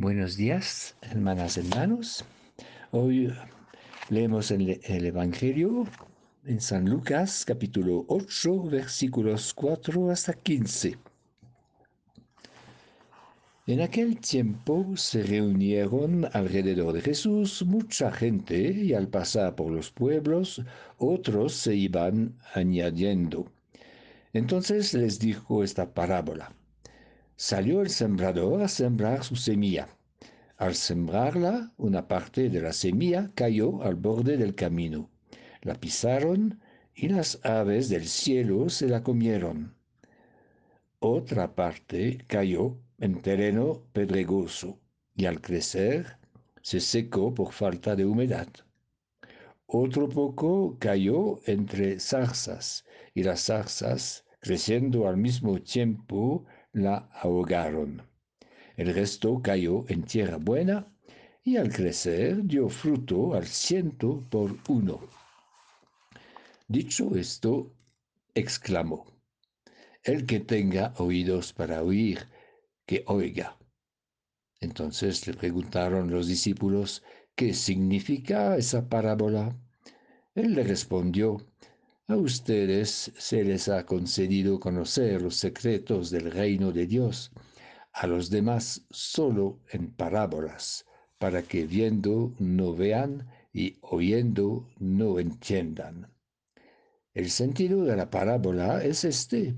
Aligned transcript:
Buenos 0.00 0.36
días, 0.36 0.94
hermanas 1.02 1.56
y 1.56 1.60
hermanos. 1.60 2.24
Hoy 2.92 3.34
leemos 4.10 4.52
el, 4.52 4.80
el, 4.84 5.06
Evangelio 5.06 5.88
en 6.44 6.60
San 6.60 6.88
Lucas, 6.88 7.44
capítulo 7.44 8.04
8, 8.06 8.62
versículos 8.70 9.52
4 9.54 10.12
hasta 10.12 10.34
15. 10.34 10.96
En 13.66 13.80
aquel 13.80 14.20
tiempo 14.20 14.96
se 14.96 15.24
reunieron 15.24 16.28
alrededor 16.32 16.92
de 16.92 17.00
Jesús 17.00 17.64
mucha 17.66 18.12
gente 18.12 18.56
y 18.56 18.94
al 18.94 19.08
pasar 19.08 19.56
por 19.56 19.72
los 19.72 19.90
pueblos 19.90 20.62
otros 20.98 21.54
se 21.54 21.74
iban 21.74 22.38
añadiendo. 22.54 23.50
Entonces 24.32 24.94
les 24.94 25.18
dijo 25.18 25.64
esta 25.64 25.92
parábola. 25.92 26.52
Salió 27.40 27.82
el 27.82 27.90
sembrador 27.90 28.62
a 28.62 28.66
sembrar 28.66 29.22
su 29.22 29.36
semilla. 29.36 29.86
Al 30.56 30.74
sembrarla, 30.74 31.72
una 31.76 32.08
parte 32.08 32.50
de 32.50 32.60
la 32.60 32.72
semilla 32.72 33.30
cayó 33.36 33.80
al 33.84 33.94
borde 33.94 34.36
del 34.36 34.56
camino. 34.56 35.08
La 35.62 35.74
pisaron 35.76 36.58
y 36.96 37.10
las 37.10 37.38
aves 37.44 37.90
del 37.90 38.08
cielo 38.08 38.68
se 38.68 38.88
la 38.88 39.04
comieron. 39.04 39.72
Otra 40.98 41.54
parte 41.54 42.18
cayó 42.26 42.76
en 42.98 43.22
terreno 43.22 43.84
pedregoso 43.92 44.80
y 45.14 45.26
al 45.26 45.40
crecer 45.40 46.18
se 46.60 46.80
secó 46.80 47.32
por 47.32 47.52
falta 47.52 47.94
de 47.94 48.04
humedad. 48.04 48.48
Otro 49.68 50.08
poco 50.08 50.76
cayó 50.80 51.38
entre 51.46 52.00
zarzas 52.00 52.84
y 53.14 53.22
las 53.22 53.44
zarzas, 53.44 54.24
creciendo 54.40 55.06
al 55.06 55.18
mismo 55.18 55.60
tiempo, 55.62 56.44
la 56.72 57.08
ahogaron. 57.12 58.02
El 58.76 58.94
resto 58.94 59.40
cayó 59.42 59.84
en 59.88 60.04
tierra 60.04 60.36
buena 60.36 60.86
y 61.42 61.56
al 61.56 61.72
crecer 61.72 62.44
dio 62.44 62.68
fruto 62.68 63.34
al 63.34 63.46
ciento 63.46 64.24
por 64.30 64.56
uno. 64.68 65.00
Dicho 66.68 67.16
esto, 67.16 67.72
exclamó, 68.34 69.06
El 70.02 70.26
que 70.26 70.40
tenga 70.40 70.94
oídos 70.98 71.52
para 71.52 71.82
oír, 71.82 72.28
que 72.86 73.04
oiga. 73.06 73.56
Entonces 74.60 75.26
le 75.26 75.34
preguntaron 75.34 76.10
los 76.10 76.26
discípulos, 76.26 77.02
¿qué 77.34 77.54
significa 77.54 78.56
esa 78.56 78.88
parábola? 78.88 79.56
Él 80.34 80.54
le 80.54 80.64
respondió, 80.64 81.38
a 82.08 82.16
ustedes 82.16 83.12
se 83.18 83.44
les 83.44 83.68
ha 83.68 83.84
concedido 83.84 84.58
conocer 84.58 85.20
los 85.20 85.36
secretos 85.36 86.10
del 86.10 86.30
reino 86.30 86.72
de 86.72 86.86
Dios, 86.86 87.30
a 87.92 88.06
los 88.06 88.30
demás 88.30 88.86
solo 88.90 89.60
en 89.70 89.90
parábolas, 89.90 90.86
para 91.18 91.42
que 91.42 91.66
viendo 91.66 92.34
no 92.38 92.74
vean 92.74 93.28
y 93.52 93.76
oyendo 93.82 94.66
no 94.78 95.18
entiendan. 95.18 96.10
El 97.12 97.28
sentido 97.28 97.84
de 97.84 97.96
la 97.96 98.08
parábola 98.08 98.82
es 98.82 99.04
este. 99.04 99.54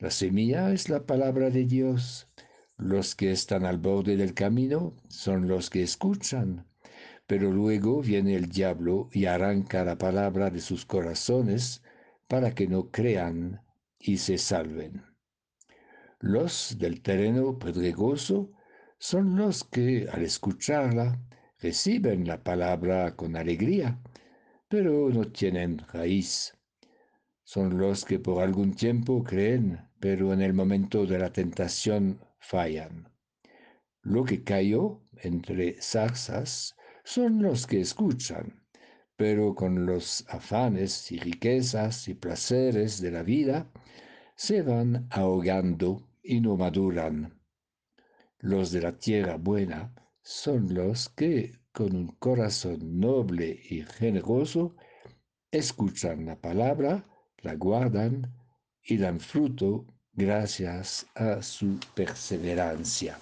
La 0.00 0.10
semilla 0.10 0.72
es 0.72 0.88
la 0.88 1.06
palabra 1.06 1.50
de 1.50 1.66
Dios. 1.66 2.26
Los 2.78 3.14
que 3.14 3.30
están 3.30 3.64
al 3.64 3.78
borde 3.78 4.16
del 4.16 4.34
camino 4.34 4.96
son 5.08 5.46
los 5.46 5.70
que 5.70 5.84
escuchan 5.84 6.66
pero 7.30 7.52
luego 7.52 8.02
viene 8.02 8.34
el 8.34 8.48
diablo 8.48 9.08
y 9.12 9.26
arranca 9.26 9.84
la 9.84 9.96
palabra 9.96 10.50
de 10.50 10.60
sus 10.60 10.84
corazones 10.84 11.80
para 12.26 12.56
que 12.56 12.66
no 12.66 12.90
crean 12.90 13.62
y 14.00 14.16
se 14.16 14.36
salven. 14.36 15.04
Los 16.18 16.76
del 16.76 17.02
terreno 17.02 17.56
pedregoso 17.56 18.50
son 18.98 19.36
los 19.36 19.62
que, 19.62 20.08
al 20.10 20.22
escucharla, 20.22 21.20
reciben 21.60 22.26
la 22.26 22.42
palabra 22.42 23.14
con 23.14 23.36
alegría, 23.36 24.00
pero 24.68 25.08
no 25.10 25.30
tienen 25.30 25.78
raíz. 25.92 26.58
Son 27.44 27.78
los 27.78 28.04
que 28.04 28.18
por 28.18 28.42
algún 28.42 28.74
tiempo 28.74 29.22
creen, 29.22 29.88
pero 30.00 30.32
en 30.32 30.40
el 30.42 30.52
momento 30.52 31.06
de 31.06 31.20
la 31.20 31.32
tentación 31.32 32.18
fallan. 32.40 33.08
Lo 34.02 34.24
que 34.24 34.42
cayó 34.42 35.00
entre 35.22 35.80
zarzas 35.80 36.74
son 37.12 37.42
los 37.42 37.66
que 37.66 37.80
escuchan, 37.80 38.62
pero 39.16 39.52
con 39.56 39.84
los 39.84 40.24
afanes 40.28 41.10
y 41.10 41.18
riquezas 41.18 42.06
y 42.06 42.14
placeres 42.14 43.00
de 43.00 43.10
la 43.10 43.24
vida 43.24 43.68
se 44.36 44.62
van 44.62 45.08
ahogando 45.10 46.08
y 46.22 46.40
no 46.40 46.56
maduran. 46.56 47.42
Los 48.38 48.70
de 48.70 48.82
la 48.82 48.96
tierra 48.96 49.38
buena 49.38 49.92
son 50.22 50.72
los 50.72 51.08
que, 51.08 51.58
con 51.72 51.96
un 51.96 52.06
corazón 52.20 53.00
noble 53.00 53.58
y 53.68 53.82
generoso, 53.82 54.76
escuchan 55.50 56.26
la 56.26 56.40
palabra, 56.40 57.04
la 57.38 57.56
guardan 57.56 58.32
y 58.84 58.98
dan 58.98 59.18
fruto 59.18 59.84
gracias 60.12 61.08
a 61.16 61.42
su 61.42 61.76
perseverancia. 61.96 63.18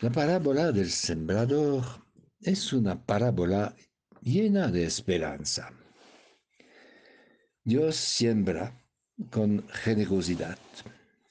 La 0.00 0.12
parábola 0.12 0.70
del 0.70 0.90
sembrador 0.90 1.84
es 2.40 2.72
una 2.72 3.04
parábola 3.04 3.74
llena 4.22 4.68
de 4.68 4.84
esperanza. 4.84 5.72
Dios 7.64 7.96
siembra 7.96 8.80
con 9.28 9.66
generosidad, 9.68 10.56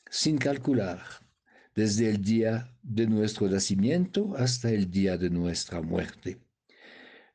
sin 0.10 0.38
calcular, 0.38 1.02
desde 1.76 2.10
el 2.10 2.22
día 2.22 2.70
de 2.84 3.08
nuestro 3.08 3.48
nacimiento 3.48 4.36
hasta 4.36 4.70
el 4.70 4.92
día 4.92 5.18
de 5.18 5.30
nuestra 5.30 5.82
muerte. 5.82 6.38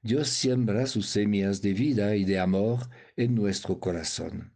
Dios 0.02 0.28
siembra 0.28 0.86
sus 0.86 1.06
semillas 1.06 1.62
de 1.62 1.72
vida 1.72 2.14
y 2.14 2.26
de 2.26 2.40
amor 2.40 2.90
en 3.16 3.34
nuestro 3.34 3.80
corazón. 3.80 4.52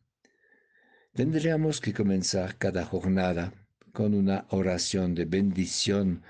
Tendríamos 1.15 1.81
que 1.81 1.95
comenzar 1.95 2.59
cada 2.59 2.85
jornada 2.85 3.55
con 3.95 4.13
una 4.13 4.47
oración 4.51 5.15
de 5.15 5.25
bendición 5.25 6.23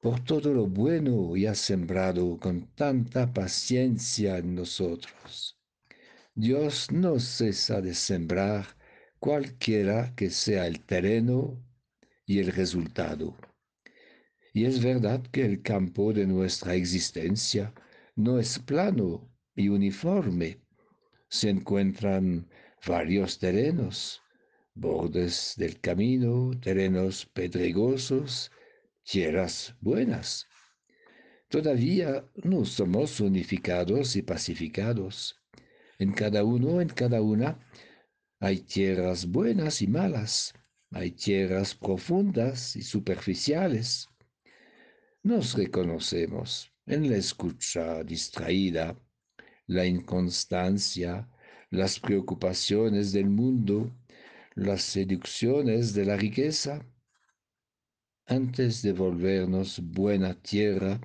por 0.00 0.20
todo 0.24 0.52
lo 0.52 0.66
bueno 0.66 1.36
y 1.36 1.46
ha 1.46 1.54
sembrado 1.54 2.38
con 2.38 2.68
tanta 2.74 3.32
paciencia 3.32 4.38
en 4.38 4.54
nosotros. 4.54 5.58
Dios 6.34 6.90
no 6.92 7.18
cesa 7.18 7.80
de 7.80 7.94
sembrar 7.94 8.66
cualquiera 9.18 10.14
que 10.14 10.30
sea 10.30 10.66
el 10.66 10.84
terreno 10.84 11.62
y 12.26 12.40
el 12.40 12.52
resultado. 12.52 13.36
Y 14.52 14.64
es 14.64 14.82
verdad 14.82 15.22
que 15.32 15.44
el 15.44 15.62
campo 15.62 16.12
de 16.12 16.26
nuestra 16.26 16.74
existencia 16.74 17.72
no 18.14 18.38
es 18.38 18.58
plano 18.58 19.30
y 19.54 19.68
uniforme. 19.68 20.60
Se 21.28 21.50
encuentran 21.50 22.48
varios 22.86 23.38
terrenos, 23.38 24.22
bordes 24.74 25.54
del 25.56 25.80
camino, 25.80 26.52
terrenos 26.60 27.26
pedregosos, 27.26 28.50
tierras 29.06 29.76
buenas. 29.80 30.48
Todavía 31.48 32.28
no 32.42 32.64
somos 32.64 33.20
unificados 33.20 34.16
y 34.16 34.22
pacificados. 34.22 35.40
En 36.00 36.12
cada 36.12 36.42
uno, 36.42 36.80
en 36.80 36.88
cada 36.88 37.22
una, 37.22 37.60
hay 38.40 38.58
tierras 38.58 39.26
buenas 39.26 39.80
y 39.80 39.86
malas, 39.86 40.54
hay 40.90 41.12
tierras 41.12 41.72
profundas 41.76 42.74
y 42.74 42.82
superficiales. 42.82 44.08
Nos 45.22 45.54
reconocemos 45.54 46.72
en 46.84 47.08
la 47.08 47.16
escucha 47.16 48.02
distraída, 48.02 48.98
la 49.68 49.86
inconstancia, 49.86 51.28
las 51.70 52.00
preocupaciones 52.00 53.12
del 53.12 53.30
mundo, 53.30 53.96
las 54.56 54.82
seducciones 54.82 55.94
de 55.94 56.06
la 56.06 56.16
riqueza, 56.16 56.84
antes 58.26 58.82
de 58.82 58.92
volvernos 58.92 59.80
buena 59.80 60.34
tierra, 60.34 61.00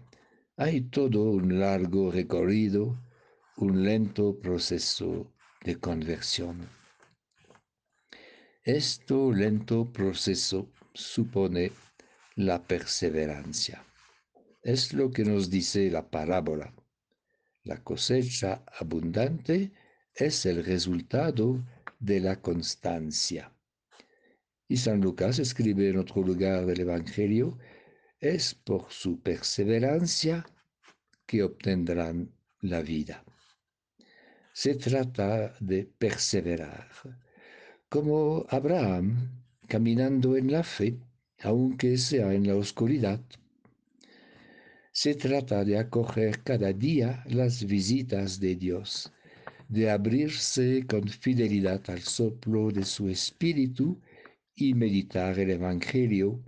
hay 0.58 0.82
todo 0.82 1.24
un 1.32 1.60
largo 1.60 2.12
recorrido, 2.12 3.00
un 3.58 3.84
lento 3.84 4.40
proceso 4.40 5.32
de 5.64 5.80
conversión. 5.80 6.68
Este 8.64 9.14
lento 9.34 9.92
proceso 9.92 10.72
supone 10.94 11.72
la 12.36 12.64
perseverancia. 12.64 13.84
Es 14.64 14.94
lo 14.94 15.12
que 15.12 15.24
nos 15.24 15.50
dice 15.50 15.90
la 15.92 16.10
parábola. 16.10 16.74
La 17.64 17.84
cosecha 17.84 18.64
abundante 18.80 19.72
es 20.16 20.46
el 20.48 20.64
resultado 20.64 21.64
de 22.00 22.20
la 22.20 22.42
constancia. 22.42 23.51
Y 24.72 24.78
San 24.78 25.02
Lucas 25.02 25.38
escribe 25.38 25.90
en 25.90 25.98
otro 25.98 26.22
lugar 26.24 26.66
del 26.66 26.80
Evangelio, 26.80 27.58
es 28.22 28.56
por 28.56 28.86
su 28.90 29.20
perseverancia 29.20 30.46
que 31.26 31.44
obtendrán 31.44 32.32
la 32.62 32.82
vida. 32.82 33.22
Se 34.54 34.76
trata 34.76 35.54
de 35.60 35.84
perseverar, 35.84 36.88
como 37.90 38.46
Abraham, 38.48 39.44
caminando 39.68 40.38
en 40.38 40.50
la 40.54 40.64
fe, 40.64 40.98
aunque 41.42 41.98
sea 41.98 42.34
en 42.34 42.48
la 42.48 42.56
oscuridad. 42.56 43.20
Se 44.94 45.16
trata 45.16 45.66
de 45.66 45.80
acoger 45.80 46.44
cada 46.44 46.72
día 46.72 47.26
las 47.28 47.66
visitas 47.66 48.40
de 48.40 48.56
Dios, 48.56 49.12
de 49.68 49.92
abrirse 49.92 50.86
con 50.88 51.10
fidelidad 51.10 51.82
al 51.90 52.00
soplo 52.00 52.72
de 52.72 52.86
su 52.86 53.10
espíritu 53.10 54.00
y 54.62 54.76
meditar 54.76 55.40
el 55.40 55.50
Evangelio 55.50 56.44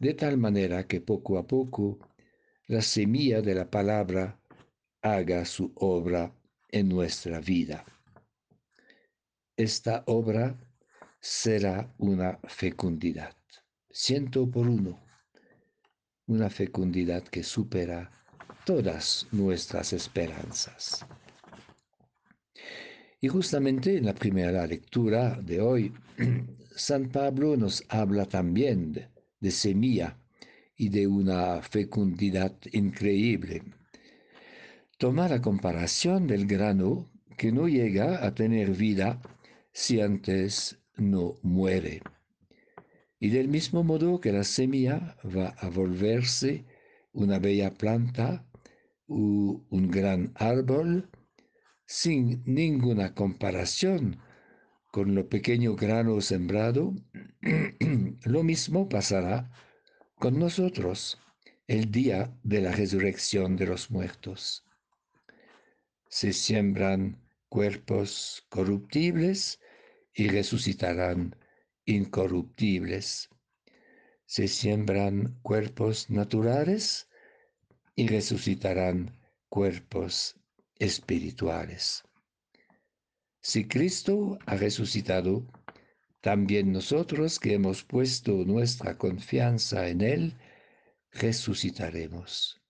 de 0.00 0.14
tal 0.14 0.36
manera 0.38 0.88
que 0.88 1.00
poco 1.00 1.38
a 1.38 1.46
poco 1.46 2.00
la 2.66 2.82
semilla 2.82 3.42
de 3.42 3.54
la 3.54 3.70
palabra 3.70 4.40
haga 5.02 5.44
su 5.44 5.72
obra 5.76 6.34
en 6.72 6.88
nuestra 6.88 7.38
vida. 7.38 7.84
Esta 9.56 10.02
obra 10.08 10.58
será 11.20 11.94
una 11.98 12.40
fecundidad, 12.48 13.36
ciento 13.88 14.50
por 14.50 14.68
uno, 14.68 15.00
una 16.26 16.50
fecundidad 16.50 17.22
que 17.22 17.44
supera 17.44 18.10
todas 18.66 19.28
nuestras 19.30 19.92
esperanzas. 19.92 21.06
Y 23.20 23.28
justamente 23.28 23.96
en 23.96 24.06
la 24.06 24.14
primera 24.14 24.66
lectura 24.66 25.38
de 25.40 25.60
hoy, 25.60 25.94
San 26.76 27.10
Pablo 27.10 27.56
nos 27.56 27.84
habla 27.88 28.26
también 28.26 29.08
de 29.38 29.50
semilla 29.52 30.18
y 30.76 30.88
de 30.88 31.06
una 31.06 31.62
fecundidad 31.62 32.56
increíble. 32.72 33.62
Toma 34.98 35.28
la 35.28 35.40
comparación 35.40 36.26
del 36.26 36.46
grano 36.48 37.12
que 37.36 37.52
no 37.52 37.68
llega 37.68 38.26
a 38.26 38.34
tener 38.34 38.72
vida 38.72 39.22
si 39.72 40.00
antes 40.00 40.80
no 40.96 41.36
muere. 41.42 42.02
Y 43.20 43.30
del 43.30 43.46
mismo 43.46 43.84
modo 43.84 44.20
que 44.20 44.32
la 44.32 44.42
semilla 44.42 45.16
va 45.24 45.50
a 45.58 45.68
volverse 45.68 46.64
una 47.12 47.38
bella 47.38 47.70
planta 47.72 48.48
o 49.06 49.64
un 49.70 49.90
gran 49.92 50.32
árbol, 50.34 51.08
sin 51.86 52.42
ninguna 52.46 53.14
comparación 53.14 54.18
con 54.94 55.12
lo 55.16 55.28
pequeño 55.28 55.74
grano 55.74 56.20
sembrado, 56.20 56.94
lo 58.22 58.44
mismo 58.44 58.88
pasará 58.88 59.50
con 60.14 60.38
nosotros 60.38 61.18
el 61.66 61.90
día 61.90 62.32
de 62.44 62.60
la 62.60 62.70
resurrección 62.70 63.56
de 63.56 63.66
los 63.66 63.90
muertos. 63.90 64.64
Se 66.08 66.32
siembran 66.32 67.20
cuerpos 67.48 68.46
corruptibles 68.48 69.58
y 70.14 70.28
resucitarán 70.28 71.34
incorruptibles. 71.86 73.30
Se 74.26 74.46
siembran 74.46 75.40
cuerpos 75.42 76.08
naturales 76.08 77.08
y 77.96 78.06
resucitarán 78.06 79.18
cuerpos 79.48 80.36
espirituales. 80.78 82.04
Si 83.46 83.68
Cristo 83.68 84.38
ha 84.46 84.56
resucitado, 84.56 85.46
también 86.22 86.72
nosotros 86.72 87.38
que 87.38 87.52
hemos 87.52 87.84
puesto 87.84 88.32
nuestra 88.46 88.96
confianza 88.96 89.86
en 89.86 90.00
Él, 90.00 90.38
resucitaremos. 91.12 92.62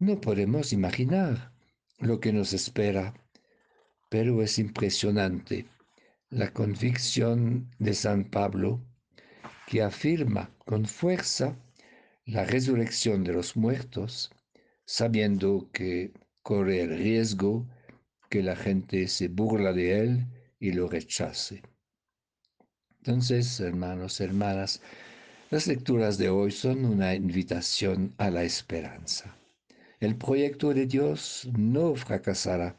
No 0.00 0.20
podemos 0.20 0.72
imaginar 0.72 1.52
lo 2.00 2.18
que 2.18 2.32
nos 2.32 2.52
espera, 2.52 3.14
pero 4.10 4.42
es 4.42 4.58
impresionante 4.58 5.68
la 6.30 6.52
convicción 6.52 7.70
de 7.78 7.94
San 7.94 8.24
Pablo 8.24 8.84
que 9.68 9.82
afirma 9.82 10.50
con 10.66 10.84
fuerza 10.84 11.56
la 12.24 12.44
resurrección 12.44 13.22
de 13.22 13.34
los 13.34 13.56
muertos, 13.56 14.32
sabiendo 14.84 15.70
que 15.72 16.12
corre 16.42 16.80
el 16.80 16.98
riesgo 16.98 17.68
que 18.34 18.42
la 18.42 18.56
gente 18.56 19.06
se 19.06 19.28
burla 19.28 19.72
de 19.72 20.00
él 20.00 20.26
y 20.58 20.72
lo 20.72 20.88
rechace. 20.88 21.62
Entonces, 22.98 23.60
hermanos, 23.60 24.20
hermanas, 24.20 24.82
las 25.52 25.68
lecturas 25.68 26.18
de 26.18 26.30
hoy 26.30 26.50
son 26.50 26.84
una 26.84 27.14
invitación 27.14 28.12
a 28.18 28.30
la 28.30 28.42
esperanza. 28.42 29.36
El 30.00 30.16
proyecto 30.16 30.74
de 30.74 30.86
Dios 30.86 31.48
no 31.56 31.94
fracasará. 31.94 32.76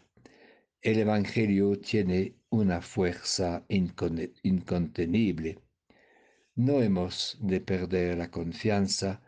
El 0.82 1.00
Evangelio 1.00 1.80
tiene 1.80 2.36
una 2.50 2.82
fuerza 2.82 3.64
incontenible. 3.70 5.60
No 6.56 6.82
hemos 6.82 7.38
de 7.40 7.62
perder 7.62 8.18
la 8.18 8.30
confianza 8.30 9.22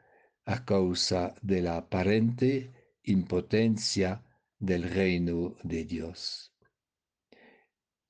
a 0.44 0.66
causa 0.66 1.36
de 1.42 1.62
la 1.62 1.78
aparente 1.78 2.74
impotencia 3.04 4.27
del 4.60 4.84
reino 4.90 5.56
de 5.64 5.86
Dios. 5.86 6.54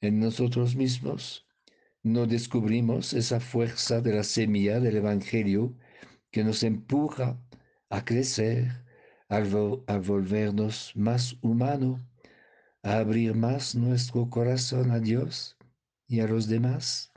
En 0.01 0.19
nosotros 0.19 0.75
mismos 0.75 1.47
no 2.03 2.25
descubrimos 2.25 3.13
esa 3.13 3.39
fuerza 3.39 4.01
de 4.01 4.15
la 4.15 4.23
semilla 4.23 4.79
del 4.79 4.97
Evangelio 4.97 5.75
que 6.31 6.43
nos 6.43 6.63
empuja 6.63 7.41
a 7.89 8.05
crecer, 8.05 8.85
a, 9.29 9.39
volvernos 9.97 10.93
más 10.95 11.37
humano, 11.41 12.05
a 12.83 12.97
abrir 12.99 13.35
más 13.35 13.75
nuestro 13.75 14.29
corazón 14.29 14.91
a 14.91 14.99
Dios 14.99 15.57
y 16.07 16.19
a 16.19 16.27
los 16.27 16.47
demás. 16.47 17.11